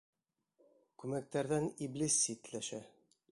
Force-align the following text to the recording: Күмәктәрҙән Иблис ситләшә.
Күмәктәрҙән 1.03 1.69
Иблис 1.89 2.19
ситләшә. 2.25 2.81